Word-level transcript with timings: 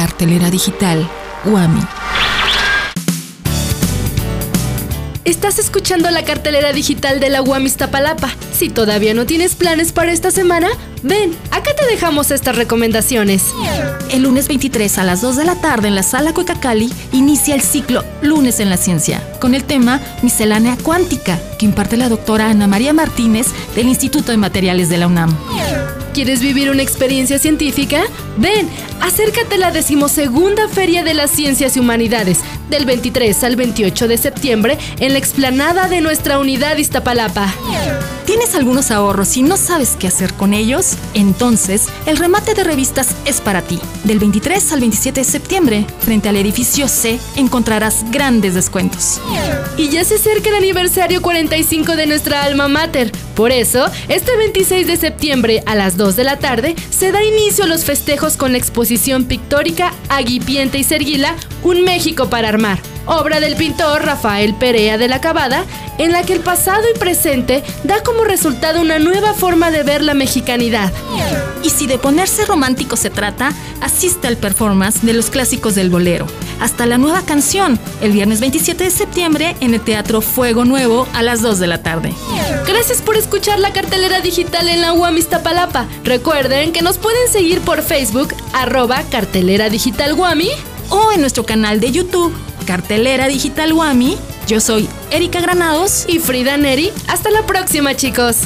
Cartelera 0.00 0.48
digital 0.48 1.06
Guami. 1.44 1.82
Estás 5.26 5.58
escuchando 5.58 6.10
la 6.10 6.24
cartelera 6.24 6.72
digital 6.72 7.20
de 7.20 7.28
la 7.28 7.42
UAM 7.42 7.66
Iztapalapa. 7.66 8.30
Si 8.50 8.70
todavía 8.70 9.12
no 9.12 9.26
tienes 9.26 9.56
planes 9.56 9.92
para 9.92 10.10
esta 10.10 10.30
semana, 10.30 10.68
ven, 11.02 11.36
acá 11.50 11.74
te 11.76 11.84
dejamos 11.84 12.30
estas 12.30 12.56
recomendaciones. 12.56 13.44
El 14.10 14.22
lunes 14.22 14.48
23 14.48 14.96
a 14.96 15.04
las 15.04 15.20
2 15.20 15.36
de 15.36 15.44
la 15.44 15.56
tarde 15.56 15.88
en 15.88 15.94
la 15.94 16.02
sala 16.02 16.32
Cuecacali 16.32 16.90
inicia 17.12 17.54
el 17.54 17.60
ciclo 17.60 18.02
Lunes 18.22 18.58
en 18.58 18.70
la 18.70 18.78
Ciencia, 18.78 19.22
con 19.38 19.54
el 19.54 19.64
tema 19.64 20.00
Miscelánea 20.22 20.78
Cuántica, 20.82 21.38
que 21.58 21.66
imparte 21.66 21.98
la 21.98 22.08
doctora 22.08 22.48
Ana 22.48 22.66
María 22.66 22.94
Martínez 22.94 23.48
del 23.74 23.88
Instituto 23.88 24.32
de 24.32 24.38
Materiales 24.38 24.88
de 24.88 24.96
la 24.96 25.08
UNAM. 25.08 25.36
¿Quieres 26.12 26.42
vivir 26.42 26.70
una 26.70 26.82
experiencia 26.82 27.38
científica? 27.38 28.02
Ven, 28.36 28.68
acércate 29.00 29.54
a 29.54 29.58
la 29.58 29.70
decimosegunda 29.70 30.68
Feria 30.68 31.04
de 31.04 31.14
las 31.14 31.30
Ciencias 31.30 31.76
y 31.76 31.80
Humanidades, 31.80 32.40
del 32.70 32.86
23 32.86 33.44
al 33.44 33.56
28 33.56 34.08
de 34.08 34.16
septiembre, 34.16 34.78
en 35.00 35.12
la 35.12 35.18
explanada 35.18 35.88
de 35.88 36.00
nuestra 36.00 36.38
unidad 36.38 36.76
Iztapalapa. 36.76 37.52
¿Tienes 38.24 38.54
algunos 38.54 38.92
ahorros 38.92 39.36
y 39.36 39.42
no 39.42 39.56
sabes 39.56 39.96
qué 39.98 40.06
hacer 40.06 40.34
con 40.34 40.54
ellos? 40.54 40.92
Entonces, 41.14 41.86
el 42.06 42.16
remate 42.16 42.54
de 42.54 42.62
revistas 42.62 43.08
es 43.24 43.40
para 43.40 43.62
ti. 43.62 43.80
Del 44.04 44.20
23 44.20 44.72
al 44.72 44.80
27 44.80 45.20
de 45.20 45.24
septiembre, 45.24 45.86
frente 45.98 46.28
al 46.28 46.36
edificio 46.36 46.86
C, 46.86 47.18
encontrarás 47.34 48.04
grandes 48.12 48.54
descuentos. 48.54 49.20
Y 49.76 49.88
ya 49.88 50.04
se 50.04 50.14
acerca 50.14 50.50
el 50.50 50.56
aniversario 50.56 51.20
45 51.22 51.96
de 51.96 52.06
nuestra 52.06 52.44
alma 52.44 52.68
mater. 52.68 53.10
Por 53.34 53.50
eso, 53.50 53.90
este 54.08 54.36
26 54.36 54.86
de 54.86 54.96
septiembre 54.96 55.62
a 55.66 55.74
las 55.74 55.96
2 55.96 56.14
de 56.14 56.24
la 56.24 56.38
tarde 56.38 56.76
se 56.90 57.10
da 57.10 57.24
inicio 57.24 57.64
a 57.64 57.66
los 57.66 57.84
festejos 57.84 58.36
con 58.36 58.52
la 58.52 58.58
exposición 58.58 59.24
pictórica 59.24 59.92
Aguipiente 60.08 60.78
y 60.78 60.84
Serguila, 60.84 61.34
Un 61.62 61.82
México 61.82 62.28
para 62.30 62.48
armar, 62.60 62.78
obra 63.06 63.40
del 63.40 63.56
pintor 63.56 64.04
Rafael 64.04 64.54
Perea 64.54 64.98
de 64.98 65.08
la 65.08 65.20
Cabada, 65.20 65.64
en 65.96 66.12
la 66.12 66.24
que 66.24 66.34
el 66.34 66.40
pasado 66.40 66.82
y 66.94 66.98
presente 66.98 67.64
da 67.84 68.02
como 68.02 68.24
resultado 68.24 68.82
una 68.82 68.98
nueva 68.98 69.32
forma 69.32 69.70
de 69.70 69.82
ver 69.82 70.02
la 70.02 70.12
mexicanidad. 70.12 70.92
Y 71.62 71.70
si 71.70 71.86
de 71.86 71.98
ponerse 71.98 72.44
romántico 72.44 72.96
se 72.96 73.08
trata, 73.08 73.54
asiste 73.80 74.28
al 74.28 74.36
performance 74.36 75.00
de 75.02 75.14
los 75.14 75.30
clásicos 75.30 75.74
del 75.74 75.88
bolero, 75.88 76.26
hasta 76.60 76.84
la 76.84 76.98
nueva 76.98 77.22
canción, 77.22 77.78
el 78.02 78.12
viernes 78.12 78.40
27 78.40 78.84
de 78.84 78.90
septiembre 78.90 79.56
en 79.60 79.72
el 79.72 79.80
Teatro 79.80 80.20
Fuego 80.20 80.66
Nuevo 80.66 81.08
a 81.14 81.22
las 81.22 81.40
2 81.40 81.58
de 81.60 81.66
la 81.66 81.82
tarde. 81.82 82.12
Gracias 82.66 83.00
por 83.00 83.16
escuchar 83.16 83.58
la 83.58 83.72
cartelera 83.72 84.20
digital 84.20 84.68
en 84.68 84.82
la 84.82 84.92
UAM 84.92 85.16
Iztapalapa. 85.16 85.86
Recuerden 86.04 86.72
que 86.72 86.82
nos 86.82 86.98
pueden 86.98 87.26
seguir 87.32 87.62
por 87.62 87.80
Facebook, 87.80 88.34
arroba 88.52 89.02
cartelera 89.10 89.70
digital 89.70 90.14
Guami, 90.14 90.50
O 90.92 91.12
en 91.12 91.20
nuestro 91.20 91.46
canal 91.46 91.78
de 91.78 91.92
YouTube, 91.92 92.34
Cartelera 92.66 93.28
Digital 93.28 93.72
Wami. 93.72 94.16
Yo 94.46 94.60
soy 94.60 94.88
Erika 95.10 95.40
Granados. 95.40 96.04
y 96.08 96.18
Frida 96.18 96.56
Neri. 96.56 96.92
Hasta 97.08 97.30
la 97.30 97.42
próxima, 97.46 97.94
chicos. 97.94 98.38